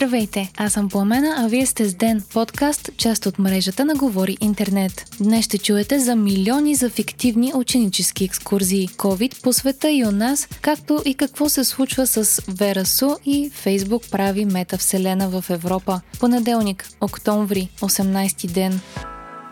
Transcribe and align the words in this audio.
Здравейте, 0.00 0.52
аз 0.56 0.72
съм 0.72 0.88
Пламена, 0.88 1.34
а 1.38 1.48
вие 1.48 1.66
сте 1.66 1.88
с 1.88 1.94
Ден, 1.94 2.22
подкаст, 2.32 2.90
част 2.96 3.26
от 3.26 3.38
мрежата 3.38 3.84
на 3.84 3.94
Говори 3.94 4.36
Интернет. 4.40 5.16
Днес 5.20 5.44
ще 5.44 5.58
чуете 5.58 5.98
за 5.98 6.16
милиони 6.16 6.74
за 6.74 6.90
фиктивни 6.90 7.52
ученически 7.54 8.24
екскурзии, 8.24 8.88
COVID 8.88 9.42
по 9.42 9.52
света 9.52 9.90
и 9.90 10.04
у 10.04 10.10
нас, 10.10 10.48
както 10.60 11.02
и 11.04 11.14
какво 11.14 11.48
се 11.48 11.64
случва 11.64 12.06
с 12.06 12.42
Верасу 12.48 13.16
и 13.26 13.50
Фейсбук 13.50 14.10
прави 14.10 14.44
метавселена 14.44 15.28
в 15.28 15.44
Европа. 15.50 16.00
Понеделник, 16.20 16.88
октомври, 17.00 17.68
18 17.80 18.52
ден 18.52 18.80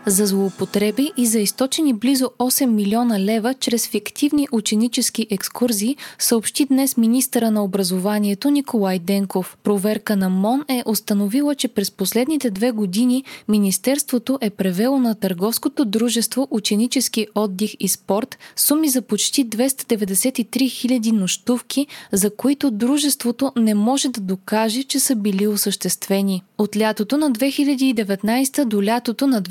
за 0.05 0.25
злоупотреби 0.25 1.11
и 1.17 1.25
за 1.25 1.39
източени 1.39 1.93
близо 1.93 2.31
8 2.39 2.65
милиона 2.65 3.19
лева 3.19 3.53
чрез 3.53 3.87
фиктивни 3.87 4.47
ученически 4.51 5.27
екскурзии, 5.29 5.95
съобщи 6.19 6.65
днес 6.65 6.97
министъра 6.97 7.51
на 7.51 7.63
образованието 7.63 8.49
Николай 8.49 8.99
Денков. 8.99 9.57
Проверка 9.63 10.15
на 10.15 10.29
МОН 10.29 10.65
е 10.69 10.83
установила, 10.85 11.55
че 11.55 11.67
през 11.67 11.91
последните 11.91 12.49
две 12.49 12.71
години 12.71 13.23
Министерството 13.47 14.37
е 14.41 14.49
превело 14.49 14.99
на 14.99 15.15
търговското 15.15 15.85
дружество 15.85 16.47
Ученически 16.51 17.27
отдих 17.35 17.73
и 17.79 17.87
спорт 17.87 18.37
суми 18.55 18.89
за 18.89 19.01
почти 19.01 19.49
293 19.49 20.69
хиляди 20.71 21.11
нощувки, 21.11 21.87
за 22.11 22.35
които 22.35 22.71
дружеството 22.71 23.51
не 23.55 23.73
може 23.73 24.09
да 24.09 24.21
докаже, 24.21 24.83
че 24.83 24.99
са 24.99 25.15
били 25.15 25.47
осъществени. 25.47 26.43
От 26.57 26.77
лятото 26.77 27.17
на 27.17 27.31
2019 27.31 28.65
до 28.65 28.83
лятото 28.83 29.27
на 29.27 29.41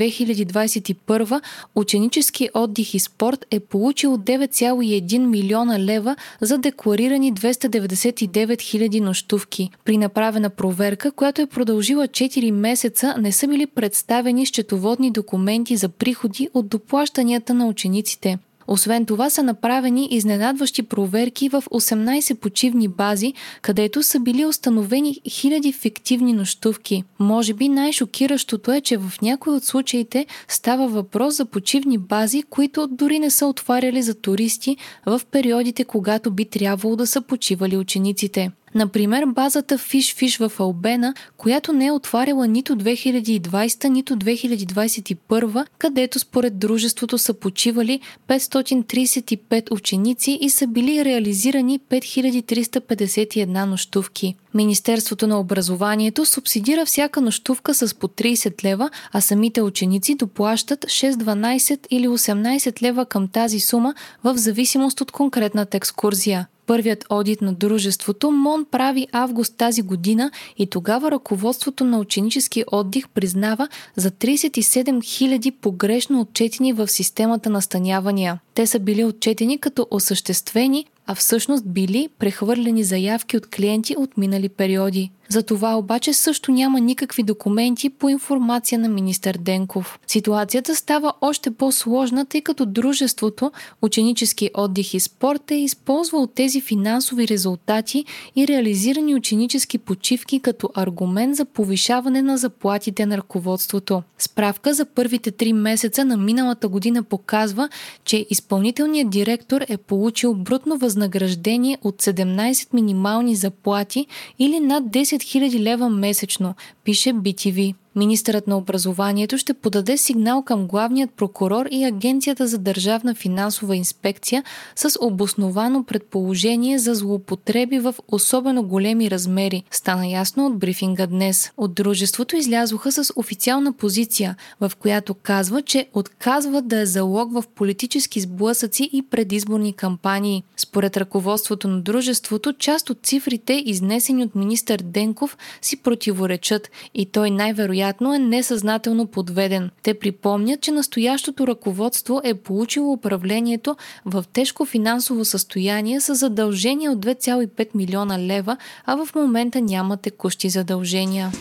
2021 0.47 1.41
ученически 1.75 2.49
отдих 2.55 2.95
и 2.95 2.99
спорт 2.99 3.47
е 3.51 3.61
получил 3.61 4.19
9,1 4.19 5.19
милиона 5.19 5.79
лева 5.79 6.17
за 6.41 6.59
декларирани 6.59 7.35
299 7.35 8.61
хиляди 8.61 9.01
нощувки. 9.01 9.71
При 9.85 9.97
направена 9.97 10.51
проверка, 10.51 11.13
която 11.13 11.43
е 11.43 11.47
продължила 11.47 12.09
4 12.09 12.51
месеца, 12.51 13.15
не 13.19 13.33
са 13.33 13.49
били 13.49 13.67
представени 13.67 14.47
счетоводни 14.47 15.11
документи 15.11 15.77
за 15.77 15.89
приходи 15.89 16.49
от 16.55 16.69
доплащанията 16.69 17.55
на 17.55 17.67
учениците. 17.67 18.39
Освен 18.71 19.07
това 19.07 19.31
са 19.31 19.43
направени 19.43 20.09
изненадващи 20.11 20.83
проверки 20.83 21.49
в 21.49 21.65
18 21.71 22.35
почивни 22.35 22.89
бази, 22.89 23.35
където 23.63 24.03
са 24.03 24.21
били 24.21 24.47
установени 24.47 25.21
хиляди 25.29 25.73
фиктивни 25.73 26.33
нощувки. 26.33 27.05
Може 27.19 27.55
би 27.55 27.69
най-шокиращото 27.69 28.73
е, 28.73 28.81
че 28.81 28.97
в 28.97 29.13
някои 29.23 29.53
от 29.53 29.65
случаите 29.65 30.27
става 30.49 30.89
въпрос 30.89 31.37
за 31.37 31.45
почивни 31.45 31.99
бази, 31.99 32.43
които 32.43 32.87
дори 32.87 33.19
не 33.19 33.31
са 33.31 33.47
отваряли 33.47 34.03
за 34.03 34.15
туристи 34.15 34.77
в 35.07 35.21
периодите, 35.31 35.85
когато 35.85 36.31
би 36.31 36.45
трябвало 36.45 36.97
да 36.97 37.07
са 37.07 37.21
почивали 37.21 37.77
учениците. 37.77 38.51
Например, 38.75 39.27
базата 39.27 39.79
Fish 39.79 40.17
Fish 40.17 40.49
в 40.49 40.61
Албена, 40.61 41.15
която 41.37 41.73
не 41.73 41.87
е 41.87 41.93
отваряла 41.93 42.47
нито 42.47 42.77
2020, 42.77 43.89
нито 43.89 44.17
2021, 44.17 45.67
където 45.79 46.19
според 46.19 46.59
дружеството 46.59 47.19
са 47.19 47.35
почивали 47.35 48.01
535 48.29 49.73
ученици 49.73 50.39
и 50.41 50.51
са 50.51 50.67
били 50.67 51.05
реализирани 51.05 51.81
5351 51.81 53.65
нощувки. 53.65 54.35
Министерството 54.55 55.27
на 55.27 55.41
образованието 55.41 56.27
субсидира 56.27 56.87
всяка 56.87 57.21
нощувка 57.21 57.75
с 57.75 57.95
по 57.95 58.09
30 58.09 58.65
лева, 58.65 58.91
а 59.13 59.21
самите 59.21 59.63
ученици 59.63 60.15
доплащат 60.15 60.85
6, 60.85 61.13
12 61.13 61.87
или 61.91 62.09
18 62.09 62.83
лева 62.83 63.07
към 63.07 63.29
тази 63.29 63.61
сума 63.61 63.95
в 64.25 64.37
зависимост 64.37 65.01
от 65.01 65.13
конкретната 65.13 65.77
екскурзия 65.77 66.47
първият 66.69 67.05
одит 67.11 67.43
на 67.43 67.53
дружеството, 67.53 68.31
МОН 68.31 68.67
прави 68.71 69.09
август 69.13 69.57
тази 69.57 69.83
година 69.83 70.31
и 70.59 70.67
тогава 70.67 71.11
ръководството 71.11 71.85
на 71.85 71.99
ученически 71.99 72.65
отдих 72.73 73.09
признава 73.09 73.69
за 73.97 74.11
37 74.11 74.99
000 74.99 75.55
погрешно 75.61 76.21
отчетени 76.21 76.73
в 76.73 76.89
системата 76.89 77.51
настанявания. 77.51 78.41
Те 78.55 78.67
са 78.67 78.79
били 78.79 79.05
отчетени 79.05 79.59
като 79.59 79.87
осъществени, 79.91 80.87
а 81.07 81.15
всъщност 81.15 81.69
били 81.69 82.09
прехвърлени 82.19 82.85
заявки 82.85 83.37
от 83.37 83.47
клиенти 83.47 83.95
от 83.99 84.17
минали 84.17 84.49
периоди. 84.49 85.11
За 85.29 85.43
това 85.43 85.75
обаче 85.75 86.13
също 86.13 86.53
няма 86.53 86.81
никакви 86.81 87.23
документи 87.23 87.91
по 87.91 88.09
информация 88.09 88.79
на 88.79 88.89
министър 88.89 89.39
Денков. 89.41 89.99
Ситуацията 90.07 90.77
става 90.77 91.13
още 91.21 91.51
по-сложна, 91.51 92.27
тъй 92.27 92.41
като 92.41 92.67
дружеството 92.67 93.53
Ученически 93.83 94.51
отдих 94.55 94.95
и 94.95 95.01
спорт 95.01 95.51
е 95.51 95.55
използвал 95.55 96.27
тези 96.27 96.61
финансови 96.61 97.29
резултати 97.29 98.05
и 98.37 98.49
реализирани 98.49 99.15
ученически 99.15 99.79
почивки 99.79 100.41
като 100.41 100.71
аргумент 100.75 101.37
за 101.37 101.45
повишаване 101.45 102.23
на 102.23 102.39
заплатите 102.39 103.07
на 103.07 103.17
ръководството. 103.17 104.03
Справка 104.19 104.75
за 104.75 104.85
първите 104.85 105.31
три 105.31 105.53
месеца 105.53 106.05
на 106.05 106.17
миналата 106.17 106.69
година 106.69 107.03
показва, 107.03 107.69
че 108.05 108.27
изпълнителният 108.31 109.11
директор 109.11 109.61
е 109.69 109.77
получил 109.77 110.35
брутно 110.35 110.79
възнаграждение 110.79 111.79
от 111.83 112.03
17 112.03 112.75
минимални 112.75 113.37
заплати 113.37 114.07
или 114.39 114.61
над 114.61 114.85
10 114.85 115.18
000 115.23 115.51
лева 115.59 115.89
месечно, 115.89 116.57
пише 116.83 117.11
BTV. 117.11 117.75
Министърът 117.99 118.47
на 118.47 118.57
образованието 118.57 119.39
ще 119.39 119.55
подаде 119.55 119.97
сигнал 119.97 120.43
към 120.43 120.67
главният 120.67 121.11
прокурор 121.11 121.67
и 121.71 121.85
Агенцията 121.85 122.47
за 122.47 122.59
държавна 122.59 123.15
финансова 123.15 123.77
инспекция 123.77 124.45
с 124.77 124.99
обосновано 125.01 125.85
предположение 125.85 126.79
за 126.79 126.95
злоупотреби 126.95 127.79
в 127.79 127.95
особено 128.09 128.63
големи 128.63 129.11
размери. 129.11 129.63
Стана 129.71 130.07
ясно 130.07 130.47
от 130.47 130.59
брифинга 130.59 131.07
днес. 131.07 131.51
От 131.57 131.75
дружеството 131.75 132.37
излязоха 132.37 132.93
с 132.93 133.13
официална 133.17 133.73
позиция, 133.73 134.37
в 134.61 134.73
която 134.79 135.15
казва, 135.15 135.63
че 135.63 135.89
отказват 135.95 136.69
да 136.69 136.81
е 136.81 136.87
залог 136.87 137.33
в 137.33 137.45
политически 137.55 138.21
сблъсъци 138.21 138.91
и 138.93 139.03
предизборни 139.03 139.73
кампании. 139.73 140.43
Според 140.57 140.97
ръководството 140.97 141.69
на 141.69 141.81
дружеството, 141.81 142.53
част 142.53 142.91
от 142.91 142.99
цифрите, 143.03 143.63
изнесени 143.67 144.23
от 144.23 144.35
министър 144.35 144.79
Денков, 144.85 145.37
си 145.63 145.77
противоречат 145.83 146.71
и 146.95 147.07
той 147.07 147.31
най-вероятно 147.31 147.88
вероятно 147.89 148.15
е 148.15 148.19
несъзнателно 148.19 149.07
подведен. 149.07 149.71
Те 149.83 149.95
припомнят, 149.95 150.61
че 150.61 150.73
настоящото 150.73 151.47
ръководство 151.47 152.21
е 152.25 152.35
получило 152.35 152.93
управлението 152.93 153.77
в 154.05 154.25
тежко 154.33 154.65
финансово 154.65 155.25
състояние 155.25 156.01
с 156.01 156.15
задължения 156.15 156.93
от 156.93 156.99
2,5 157.07 157.69
милиона 157.75 158.19
лева, 158.19 158.57
а 158.87 159.05
в 159.05 159.15
момента 159.15 159.61
няма 159.61 159.97
текущи 159.97 160.49
задължения 160.49 161.33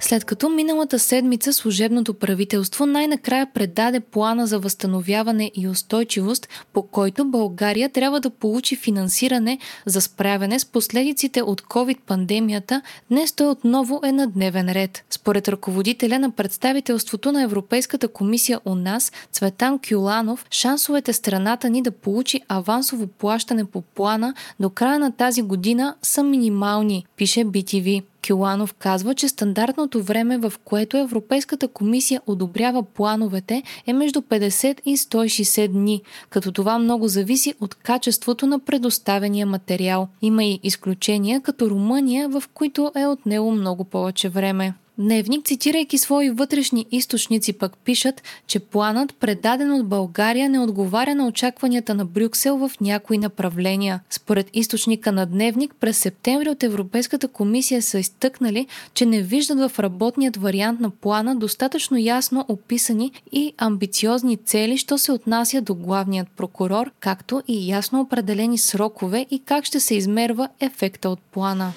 след 0.00 0.24
като 0.24 0.48
миналата 0.48 0.98
седмица 0.98 1.52
служебното 1.52 2.14
правителство 2.14 2.86
най-накрая 2.86 3.46
предаде 3.54 4.00
плана 4.00 4.46
за 4.46 4.58
възстановяване 4.58 5.50
и 5.54 5.68
устойчивост, 5.68 6.48
по 6.72 6.82
който 6.82 7.24
България 7.24 7.88
трябва 7.88 8.20
да 8.20 8.30
получи 8.30 8.76
финансиране 8.76 9.58
за 9.86 10.00
справяне 10.00 10.58
с 10.58 10.64
последиците 10.64 11.42
от 11.42 11.62
COVID-пандемията, 11.62 12.82
днес 13.10 13.32
той 13.32 13.46
отново 13.46 14.00
е 14.04 14.12
на 14.12 14.26
дневен 14.26 14.72
ред. 14.72 15.04
Според 15.10 15.48
ръководителя 15.48 16.18
на 16.18 16.30
представителството 16.30 17.32
на 17.32 17.42
Европейската 17.42 18.08
комисия 18.08 18.60
у 18.64 18.74
нас, 18.74 19.12
Цветан 19.32 19.78
Кюланов, 19.88 20.46
шансовете 20.50 21.12
страната 21.12 21.70
ни 21.70 21.82
да 21.82 21.90
получи 21.90 22.40
авансово 22.48 23.06
плащане 23.06 23.64
по 23.64 23.80
плана 23.80 24.34
до 24.60 24.70
края 24.70 24.98
на 24.98 25.12
тази 25.12 25.42
година 25.42 25.94
са 26.02 26.22
минимални, 26.22 27.06
пише 27.16 27.40
BTV. 27.40 28.02
Кюланов 28.26 28.74
казва, 28.74 29.14
че 29.14 29.28
стандартното 29.28 30.02
време, 30.02 30.38
в 30.38 30.52
което 30.64 30.96
Европейската 30.96 31.68
комисия 31.68 32.20
одобрява 32.26 32.82
плановете 32.82 33.62
е 33.86 33.92
между 33.92 34.20
50 34.20 34.80
и 34.84 34.96
160 34.96 35.68
дни, 35.68 36.02
като 36.30 36.52
това 36.52 36.78
много 36.78 37.08
зависи 37.08 37.54
от 37.60 37.74
качеството 37.74 38.46
на 38.46 38.58
предоставения 38.58 39.46
материал. 39.46 40.08
Има 40.22 40.44
и 40.44 40.60
изключения, 40.62 41.40
като 41.40 41.70
Румъния, 41.70 42.28
в 42.28 42.42
които 42.54 42.92
е 42.96 43.06
отнело 43.06 43.50
много 43.52 43.84
повече 43.84 44.28
време. 44.28 44.74
Дневник, 45.00 45.46
цитирайки 45.46 45.98
свои 45.98 46.30
вътрешни 46.30 46.86
източници, 46.90 47.52
пък 47.52 47.76
пишат, 47.76 48.22
че 48.46 48.58
планът, 48.58 49.14
предаден 49.14 49.72
от 49.72 49.88
България, 49.88 50.48
не 50.48 50.60
отговаря 50.60 51.14
на 51.14 51.26
очакванията 51.26 51.94
на 51.94 52.04
Брюксел 52.04 52.56
в 52.56 52.70
някои 52.80 53.18
направления. 53.18 54.00
Според 54.10 54.50
източника 54.54 55.12
на 55.12 55.26
Дневник, 55.26 55.74
през 55.80 55.98
септември 55.98 56.48
от 56.48 56.62
Европейската 56.62 57.28
комисия 57.28 57.82
са 57.82 57.98
изтъкнали, 57.98 58.66
че 58.94 59.06
не 59.06 59.22
виждат 59.22 59.70
в 59.70 59.78
работният 59.78 60.36
вариант 60.36 60.80
на 60.80 60.90
плана 60.90 61.36
достатъчно 61.36 61.98
ясно 61.98 62.44
описани 62.48 63.12
и 63.32 63.52
амбициозни 63.58 64.36
цели, 64.36 64.78
що 64.78 64.98
се 64.98 65.12
отнася 65.12 65.60
до 65.60 65.74
главният 65.74 66.28
прокурор, 66.36 66.90
както 67.00 67.42
и 67.48 67.70
ясно 67.70 68.00
определени 68.00 68.58
срокове 68.58 69.26
и 69.30 69.38
как 69.38 69.64
ще 69.64 69.80
се 69.80 69.94
измерва 69.94 70.48
ефекта 70.60 71.10
от 71.10 71.20
плана. 71.20 71.72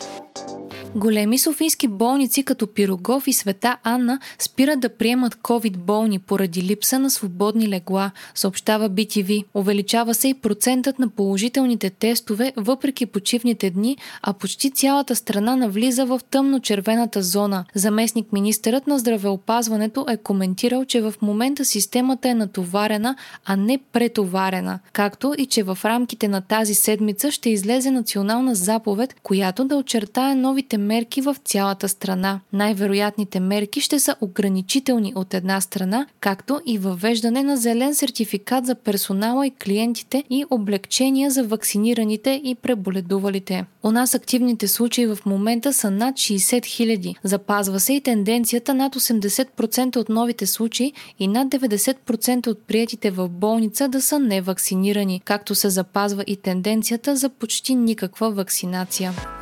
Големи 0.95 1.39
софийски 1.39 1.87
болници 1.87 2.43
като 2.43 2.67
Пирогов 2.67 3.27
и 3.27 3.33
Света 3.33 3.77
Анна 3.83 4.19
спират 4.39 4.79
да 4.79 4.89
приемат 4.89 5.35
COVID 5.35 5.77
болни 5.77 6.19
поради 6.19 6.61
липса 6.63 6.99
на 6.99 7.09
свободни 7.09 7.69
легла, 7.69 8.11
съобщава 8.35 8.89
BTV. 8.89 9.43
Увеличава 9.53 10.13
се 10.13 10.27
и 10.27 10.33
процентът 10.33 10.99
на 10.99 11.09
положителните 11.09 11.89
тестове 11.89 12.53
въпреки 12.57 13.05
почивните 13.05 13.69
дни, 13.69 13.97
а 14.21 14.33
почти 14.33 14.71
цялата 14.71 15.15
страна 15.15 15.55
навлиза 15.55 16.05
в 16.05 16.19
тъмно-червената 16.31 17.21
зона. 17.21 17.65
Заместник 17.75 18.33
министърът 18.33 18.87
на 18.87 18.99
здравеопазването 18.99 20.05
е 20.09 20.17
коментирал, 20.17 20.85
че 20.85 21.01
в 21.01 21.13
момента 21.21 21.65
системата 21.65 22.29
е 22.29 22.33
натоварена, 22.33 23.15
а 23.45 23.55
не 23.55 23.79
претоварена, 23.91 24.79
както 24.93 25.35
и 25.37 25.45
че 25.45 25.63
в 25.63 25.77
рамките 25.85 26.27
на 26.27 26.41
тази 26.41 26.73
седмица 26.73 27.31
ще 27.31 27.49
излезе 27.49 27.91
национална 27.91 28.55
заповед, 28.55 29.15
която 29.23 29.65
да 29.65 29.75
очертае 29.75 30.35
новите 30.35 30.80
мерки 30.81 31.21
в 31.21 31.35
цялата 31.45 31.89
страна. 31.89 32.39
Най-вероятните 32.53 33.39
мерки 33.39 33.81
ще 33.81 33.99
са 33.99 34.15
ограничителни 34.21 35.13
от 35.15 35.33
една 35.33 35.61
страна, 35.61 36.07
както 36.19 36.61
и 36.65 36.77
въвеждане 36.77 37.43
на 37.43 37.57
зелен 37.57 37.95
сертификат 37.95 38.65
за 38.65 38.75
персонала 38.75 39.47
и 39.47 39.51
клиентите 39.51 40.23
и 40.29 40.45
облегчения 40.49 41.31
за 41.31 41.43
вакцинираните 41.43 42.41
и 42.43 42.55
преболедувалите. 42.55 43.65
У 43.83 43.91
нас 43.91 44.15
активните 44.15 44.67
случаи 44.67 45.07
в 45.07 45.17
момента 45.25 45.73
са 45.73 45.91
над 45.91 46.15
60 46.15 46.59
000. 46.59 47.15
Запазва 47.23 47.79
се 47.79 47.93
и 47.93 48.01
тенденцията 48.01 48.73
над 48.73 48.95
80% 48.95 49.97
от 49.97 50.09
новите 50.09 50.47
случаи 50.47 50.93
и 51.19 51.27
над 51.27 51.47
90% 51.47 52.47
от 52.47 52.67
приятите 52.67 53.11
в 53.11 53.29
болница 53.29 53.87
да 53.87 54.01
са 54.01 54.19
невакцинирани, 54.19 55.21
както 55.25 55.55
се 55.55 55.69
запазва 55.69 56.23
и 56.27 56.35
тенденцията 56.35 57.15
за 57.15 57.29
почти 57.29 57.75
никаква 57.75 58.31
вакцинация. 58.31 59.40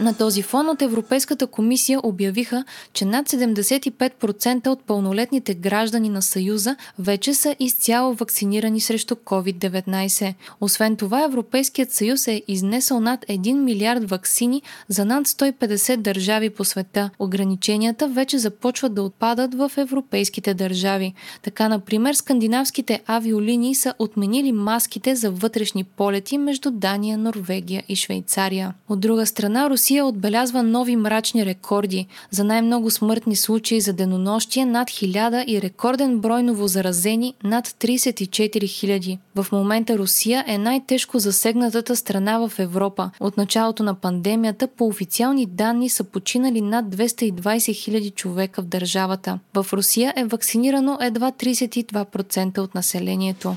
На 0.00 0.14
този 0.14 0.42
фон 0.42 0.68
от 0.68 0.82
Европейската 0.82 1.46
комисия 1.46 2.00
обявиха, 2.02 2.64
че 2.92 3.04
над 3.04 3.28
75% 3.28 4.66
от 4.66 4.82
пълнолетните 4.82 5.54
граждани 5.54 6.08
на 6.08 6.22
Съюза 6.22 6.76
вече 6.98 7.34
са 7.34 7.56
изцяло 7.60 8.14
вакцинирани 8.14 8.80
срещу 8.80 9.14
COVID-19. 9.14 10.34
Освен 10.60 10.96
това, 10.96 11.24
Европейският 11.24 11.92
съюз 11.92 12.28
е 12.28 12.42
изнесъл 12.48 13.00
над 13.00 13.24
1 13.24 13.52
милиард 13.52 14.10
вакцини 14.10 14.62
за 14.88 15.04
над 15.04 15.26
150 15.26 15.96
държави 15.96 16.50
по 16.50 16.64
света. 16.64 17.10
Ограниченията 17.18 18.08
вече 18.08 18.38
започват 18.38 18.94
да 18.94 19.02
отпадат 19.02 19.54
в 19.54 19.72
европейските 19.76 20.54
държави. 20.54 21.14
Така, 21.42 21.68
например, 21.68 22.14
скандинавските 22.14 23.02
авиолинии 23.06 23.74
са 23.74 23.94
отменили 23.98 24.52
маските 24.52 25.16
за 25.16 25.30
вътрешни 25.30 25.84
полети 25.84 26.38
между 26.38 26.70
Дания, 26.70 27.18
Норвегия 27.18 27.82
и 27.88 27.96
Швейцария. 27.96 28.74
От 28.88 29.00
друга 29.00 29.26
страна, 29.26 29.70
Русия 29.70 29.89
Русия 29.90 30.06
отбелязва 30.06 30.62
нови 30.62 30.96
мрачни 30.96 31.46
рекорди 31.46 32.06
за 32.30 32.44
най-много 32.44 32.90
смъртни 32.90 33.36
случаи 33.36 33.80
за 33.80 33.92
денонощие 33.92 34.64
над 34.64 34.88
1000 34.88 35.44
и 35.46 35.62
рекорден 35.62 36.18
брой 36.18 36.42
новозаразени 36.42 37.34
над 37.44 37.68
34 37.68 38.28
000. 38.28 39.18
В 39.34 39.46
момента 39.52 39.98
Русия 39.98 40.44
е 40.46 40.58
най-тежко 40.58 41.18
засегнатата 41.18 41.96
страна 41.96 42.48
в 42.48 42.58
Европа. 42.58 43.10
От 43.20 43.36
началото 43.36 43.82
на 43.82 43.94
пандемията 43.94 44.68
по 44.68 44.86
официални 44.86 45.46
данни 45.46 45.88
са 45.88 46.04
починали 46.04 46.60
над 46.60 46.86
220 46.86 47.32
000 47.32 48.14
човека 48.14 48.62
в 48.62 48.66
държавата. 48.66 49.38
В 49.54 49.66
Русия 49.72 50.14
е 50.16 50.24
вакцинирано 50.24 50.98
едва 51.00 51.32
32% 51.32 52.58
от 52.58 52.74
населението. 52.74 53.54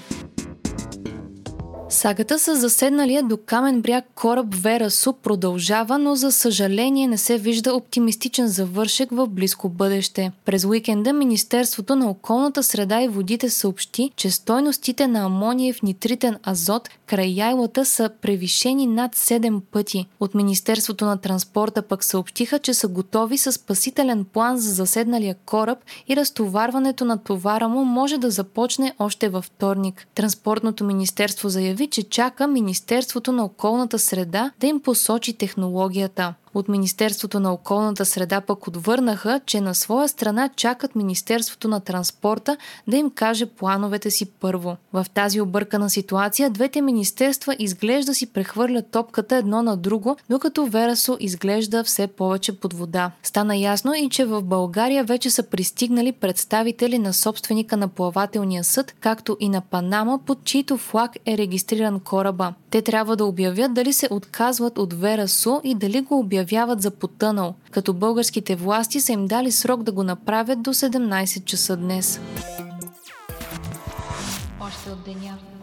Сагата 1.93 2.39
с 2.39 2.55
заседналия 2.55 3.23
до 3.23 3.37
камен 3.45 3.81
бряг 3.81 4.05
кораб 4.15 4.45
Вера 4.55 4.91
Су 4.91 5.13
продължава, 5.13 5.97
но 5.97 6.15
за 6.15 6.31
съжаление 6.31 7.07
не 7.07 7.17
се 7.17 7.37
вижда 7.37 7.73
оптимистичен 7.73 8.47
завършек 8.47 9.09
в 9.11 9.27
близко 9.27 9.69
бъдеще. 9.69 10.31
През 10.45 10.65
уикенда 10.65 11.13
Министерството 11.13 11.95
на 11.95 12.09
околната 12.09 12.63
среда 12.63 13.01
и 13.01 13.07
водите 13.07 13.49
съобщи, 13.49 14.11
че 14.15 14.31
стойностите 14.31 15.07
на 15.07 15.25
амониев 15.25 15.81
нитритен 15.81 16.37
азот 16.47 16.89
край 17.05 17.27
яйлата 17.27 17.85
са 17.85 18.09
превишени 18.21 18.87
над 18.87 19.15
7 19.15 19.61
пъти. 19.71 20.05
От 20.19 20.35
Министерството 20.35 21.05
на 21.05 21.17
транспорта 21.17 21.81
пък 21.81 22.03
съобщиха, 22.03 22.59
че 22.59 22.73
са 22.73 22.87
готови 22.87 23.37
с 23.37 23.51
спасителен 23.51 24.25
план 24.25 24.57
за 24.57 24.73
заседналия 24.73 25.35
кораб 25.45 25.79
и 26.07 26.15
разтоварването 26.15 27.05
на 27.05 27.17
товара 27.17 27.67
му 27.67 27.85
може 27.85 28.17
да 28.17 28.31
започне 28.31 28.93
още 28.99 29.29
във 29.29 29.45
вторник. 29.45 30.07
Транспортното 30.15 30.83
министерство 30.83 31.49
заяви, 31.49 31.82
заяви, 31.83 31.89
че 31.89 32.03
чака 32.03 32.47
Министерството 32.47 33.31
на 33.31 33.45
околната 33.45 33.99
среда 33.99 34.51
да 34.59 34.67
им 34.67 34.81
посочи 34.81 35.33
технологията. 35.37 36.33
От 36.53 36.69
Министерството 36.69 37.39
на 37.39 37.53
околната 37.53 38.05
среда 38.05 38.41
пък 38.41 38.67
отвърнаха, 38.67 39.41
че 39.45 39.61
на 39.61 39.75
своя 39.75 40.07
страна 40.07 40.49
чакат 40.55 40.95
Министерството 40.95 41.67
на 41.67 41.79
транспорта 41.79 42.57
да 42.87 42.97
им 42.97 43.09
каже 43.09 43.45
плановете 43.45 44.11
си 44.11 44.25
първо. 44.25 44.77
В 44.93 45.05
тази 45.13 45.41
объркана 45.41 45.89
ситуация 45.89 46.49
двете 46.49 46.81
министерства 46.81 47.55
изглежда 47.59 48.15
си 48.15 48.25
прехвърлят 48.25 48.87
топката 48.91 49.35
едно 49.35 49.61
на 49.61 49.77
друго, 49.77 50.17
докато 50.29 50.65
Верасо 50.65 51.17
изглежда 51.19 51.83
все 51.83 52.07
повече 52.07 52.59
под 52.59 52.73
вода. 52.73 53.11
Стана 53.23 53.57
ясно 53.57 53.93
и, 53.93 54.09
че 54.09 54.25
в 54.25 54.41
България 54.41 55.03
вече 55.03 55.29
са 55.29 55.43
пристигнали 55.43 56.11
представители 56.11 56.99
на 56.99 57.13
собственика 57.13 57.77
на 57.77 57.87
плавателния 57.87 58.63
съд, 58.63 58.95
както 58.99 59.37
и 59.39 59.49
на 59.49 59.61
Панама, 59.61 60.19
под 60.25 60.43
чийто 60.43 60.77
флаг 60.77 61.11
е 61.25 61.37
регистриран 61.37 61.99
кораба. 61.99 62.53
Те 62.69 62.81
трябва 62.81 63.15
да 63.15 63.25
обявят 63.25 63.73
дали 63.73 63.93
се 63.93 64.07
отказват 64.11 64.77
от 64.77 64.93
Верасо 64.93 65.61
и 65.63 65.75
дали 65.75 66.01
го 66.01 66.19
обявят 66.19 66.42
обявяват 66.43 66.81
за 66.81 66.91
потънал, 66.91 67.55
като 67.71 67.93
българските 67.93 68.55
власти 68.55 69.01
са 69.01 69.11
им 69.11 69.27
дали 69.27 69.51
срок 69.51 69.83
да 69.83 69.91
го 69.91 70.03
направят 70.03 70.61
до 70.61 70.73
17 70.73 71.45
часа 71.45 71.77
днес. 71.77 72.19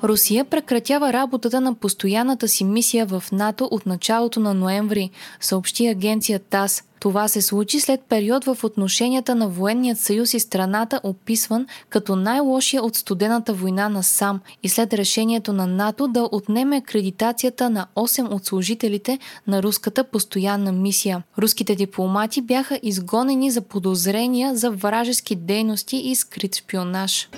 Русия 0.05 0.45
прекратява 0.45 1.13
работата 1.13 1.61
на 1.61 1.75
постоянната 1.75 2.49
си 2.49 2.65
мисия 2.65 3.07
в 3.07 3.25
НАТО 3.33 3.69
от 3.71 3.87
началото 3.87 4.41
на 4.41 4.55
ноември, 4.55 5.11
съобщи 5.41 5.87
агенция 5.87 6.39
ТАС. 6.39 6.85
Това 7.01 7.29
се 7.29 7.43
случи 7.43 7.81
след 7.81 8.01
период 8.01 8.45
в 8.45 8.65
отношенията 8.65 9.35
на 9.35 9.49
военният 9.49 9.99
съюз 9.99 10.35
и 10.35 10.41
страната, 10.41 11.01
описван 11.03 11.67
като 11.89 12.17
най-лошия 12.17 12.83
от 12.83 12.97
студената 12.97 13.53
война 13.53 13.89
на 13.89 14.03
сам 14.03 14.41
и 14.63 14.69
след 14.69 14.95
решението 14.95 15.53
на 15.53 15.67
НАТО 15.67 16.09
да 16.09 16.29
отнеме 16.33 16.77
акредитацията 16.77 17.71
на 17.71 17.87
8 17.97 18.33
от 18.33 18.45
служителите 18.45 19.19
на 19.47 19.63
руската 19.63 20.05
постоянна 20.05 20.73
мисия. 20.73 21.23
Руските 21.39 21.75
дипломати 21.75 22.43
бяха 22.43 22.81
изгонени 22.83 23.51
за 23.51 23.61
подозрения 23.61 24.57
за 24.57 24.71
вражески 24.71 25.37
дейности 25.37 25.97
и 25.97 26.15
скрит 26.15 26.57
шпионаж. 26.57 27.29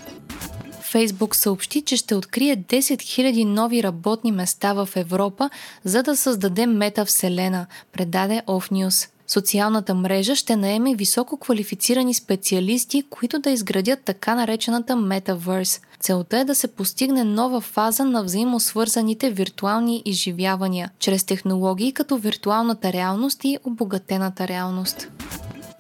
Фейсбук 0.93 1.37
съобщи, 1.37 1.83
че 1.83 1.97
ще 1.97 2.15
открие 2.15 2.57
10 2.57 2.81
000 2.81 3.45
нови 3.45 3.83
работни 3.83 4.33
места 4.33 4.73
в 4.73 4.89
Европа, 4.97 5.51
за 5.85 6.03
да 6.03 6.17
създаде 6.17 6.67
метавселена, 6.67 7.67
предаде 7.93 8.43
Off 8.47 8.73
News. 8.73 9.09
Социалната 9.27 9.95
мрежа 9.95 10.37
ще 10.37 10.57
наеме 10.57 10.95
високо 10.95 11.37
квалифицирани 11.37 12.15
специалисти, 12.15 13.03
които 13.11 13.39
да 13.39 13.51
изградят 13.51 14.01
така 14.05 14.35
наречената 14.35 14.93
Metaverse. 14.93 15.83
Целта 16.01 16.39
е 16.39 16.45
да 16.45 16.55
се 16.55 16.69
постигне 16.69 17.25
нова 17.25 17.61
фаза 17.61 18.05
на 18.05 18.25
взаимосвързаните 18.25 19.31
виртуални 19.31 20.03
изживявания, 20.05 20.91
чрез 20.99 21.25
технологии 21.25 21.93
като 21.93 22.17
виртуалната 22.17 22.93
реалност 22.93 23.45
и 23.45 23.59
обогатената 23.65 24.49
реалност. 24.49 25.09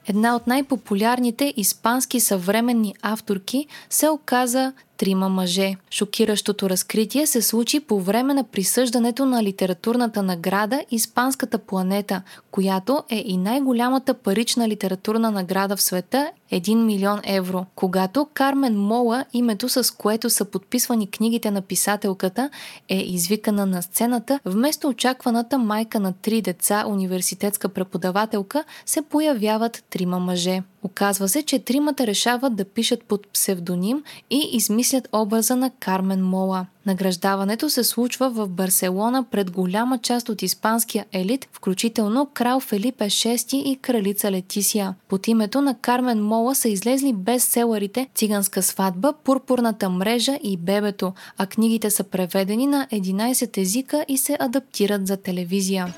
Една 0.06 0.36
от 0.36 0.46
най-популярните 0.46 1.54
испански 1.56 2.20
съвременни 2.20 2.94
авторки 3.02 3.66
се 3.90 4.08
оказа 4.08 4.72
трима 4.96 5.28
мъже. 5.28 5.76
Шокиращото 5.90 6.70
разкритие 6.70 7.26
се 7.26 7.42
случи 7.42 7.80
по 7.80 8.00
време 8.00 8.34
на 8.34 8.44
присъждането 8.44 9.26
на 9.26 9.42
литературната 9.42 10.22
награда 10.22 10.84
Испанската 10.90 11.58
планета, 11.58 12.22
която 12.50 13.02
е 13.10 13.24
и 13.26 13.36
най-голямата 13.36 14.14
парична 14.14 14.68
литературна 14.68 15.30
награда 15.30 15.76
в 15.76 15.82
света 15.82 16.30
1 16.52 16.84
милион 16.84 17.20
евро. 17.24 17.66
Когато 17.74 18.26
Кармен 18.34 18.78
Мола, 18.78 19.24
името 19.32 19.68
с 19.68 19.94
което 19.96 20.30
са 20.30 20.44
подписвани 20.44 21.10
книгите 21.10 21.50
на 21.50 21.62
писателката, 21.62 22.50
е 22.88 22.96
извикана 22.96 23.66
на 23.66 23.82
сцената, 23.82 24.40
вместо 24.44 24.88
очакваната 24.88 25.58
майка 25.58 26.00
на 26.00 26.12
три 26.12 26.42
деца, 26.42 26.84
университетска 26.86 27.68
преподавателка, 27.68 28.64
се 28.86 29.02
появяват 29.02 29.84
трима 29.90 30.18
мъже. 30.18 30.62
Оказва 30.82 31.28
се, 31.28 31.42
че 31.42 31.58
тримата 31.58 32.06
решават 32.06 32.56
да 32.56 32.64
пишат 32.64 33.04
под 33.04 33.28
псевдоним 33.28 34.02
и 34.30 34.48
измислят 34.52 35.08
образа 35.12 35.56
на 35.56 35.70
Кармен 35.70 36.24
Мола. 36.24 36.66
Награждаването 36.86 37.70
се 37.70 37.84
случва 37.84 38.30
в 38.30 38.48
Барселона 38.48 39.24
пред 39.30 39.50
голяма 39.50 39.98
част 39.98 40.28
от 40.28 40.42
испанския 40.42 41.06
елит, 41.12 41.48
включително 41.52 42.28
крал 42.34 42.60
Фелипе 42.60 43.04
VI 43.04 43.54
и 43.54 43.76
кралица 43.76 44.30
Летисия. 44.30 44.94
Под 45.08 45.28
името 45.28 45.60
на 45.60 45.78
Кармен 45.78 46.24
Мола 46.24 46.54
са 46.54 46.68
излезли 46.68 47.12
бестселърите 47.12 48.08
Циганска 48.14 48.62
сватба, 48.62 49.12
Пурпурната 49.24 49.90
мрежа 49.90 50.38
и 50.42 50.56
Бебето, 50.56 51.12
а 51.38 51.46
книгите 51.46 51.90
са 51.90 52.04
преведени 52.04 52.66
на 52.66 52.86
11 52.92 53.58
езика 53.58 54.04
и 54.08 54.18
се 54.18 54.36
адаптират 54.40 55.06
за 55.06 55.16
телевизия. 55.16 55.94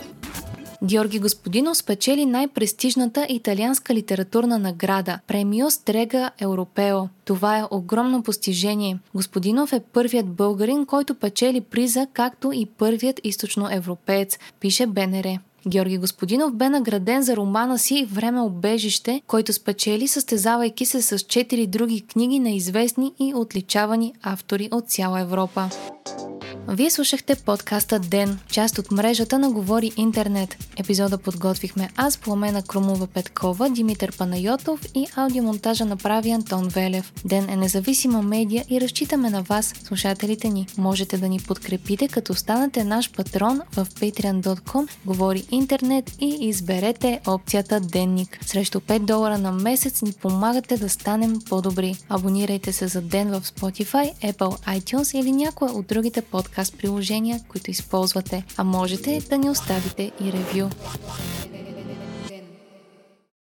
Георги 0.84 1.18
Господинов 1.18 1.76
спечели 1.76 2.26
най-престижната 2.26 3.26
италианска 3.28 3.94
литературна 3.94 4.58
награда– 4.58 5.18
Премио 5.26 5.70
Стрега 5.70 6.30
Европео. 6.40 7.08
Това 7.24 7.58
е 7.58 7.64
огромно 7.70 8.22
постижение. 8.22 8.98
Господинов 9.14 9.72
е 9.72 9.80
първият 9.80 10.26
българин, 10.26 10.86
който 10.86 11.14
печели 11.14 11.60
приза, 11.60 12.06
както 12.12 12.52
и 12.52 12.66
първият 12.66 13.20
източноевропеец, 13.24 14.38
пише 14.60 14.86
БНР. 14.86 15.38
Георги 15.68 15.98
Господинов 15.98 16.54
бе 16.54 16.68
награден 16.68 17.22
за 17.22 17.36
романа 17.36 17.78
си 17.78 18.08
Време 18.12 18.40
обежище, 18.40 19.22
който 19.26 19.52
спечели 19.52 20.08
състезавайки 20.08 20.84
се 20.84 21.02
с 21.02 21.18
четири 21.18 21.66
други 21.66 22.00
книги 22.00 22.38
на 22.38 22.50
известни 22.50 23.12
и 23.18 23.34
отличавани 23.34 24.12
автори 24.22 24.68
от 24.72 24.88
цяла 24.88 25.20
Европа. 25.20 25.68
Вие 26.68 26.90
слушахте 26.90 27.34
подкаста 27.34 27.98
Ден, 27.98 28.38
част 28.50 28.78
от 28.78 28.90
мрежата 28.90 29.38
на 29.38 29.50
Говори 29.50 29.92
Интернет. 29.96 30.56
Епизода 30.76 31.18
подготвихме 31.18 31.90
аз, 31.96 32.18
Пламена 32.18 32.62
Крумова 32.62 33.06
Петкова, 33.06 33.70
Димитър 33.70 34.16
Панайотов 34.16 34.80
и 34.94 35.06
аудиомонтажа 35.16 35.84
направи 35.84 36.30
Антон 36.30 36.68
Велев. 36.68 37.12
Ден 37.24 37.50
е 37.50 37.56
независима 37.56 38.22
медия 38.22 38.64
и 38.70 38.80
разчитаме 38.80 39.30
на 39.30 39.42
вас, 39.42 39.74
слушателите 39.84 40.48
ни. 40.48 40.66
Можете 40.78 41.18
да 41.18 41.28
ни 41.28 41.38
подкрепите, 41.38 42.08
като 42.08 42.34
станете 42.34 42.84
наш 42.84 43.12
патрон 43.12 43.60
в 43.72 43.86
patreon.com, 43.86 44.88
Говори 45.06 45.44
Интернет 45.50 46.12
и 46.20 46.36
изберете 46.40 47.20
опцията 47.26 47.80
Денник. 47.80 48.38
Срещу 48.46 48.80
5 48.80 48.98
долара 48.98 49.38
на 49.38 49.52
месец 49.52 50.02
ни 50.02 50.12
помагате 50.12 50.76
да 50.76 50.88
станем 50.88 51.40
по-добри. 51.48 51.96
Абонирайте 52.08 52.72
се 52.72 52.88
за 52.88 53.00
Ден 53.00 53.28
в 53.28 53.42
Spotify, 53.42 54.32
Apple 54.32 54.78
iTunes 54.78 55.18
или 55.18 55.32
някоя 55.32 55.72
от 55.72 55.86
другите 55.86 56.22
подкасти 56.22 56.53
подкаст 56.54 56.78
приложения, 56.78 57.40
които 57.48 57.70
използвате, 57.70 58.44
а 58.56 58.64
можете 58.64 59.20
да 59.30 59.38
ни 59.38 59.50
оставите 59.50 60.12
и 60.20 60.32
ревю. 60.32 60.68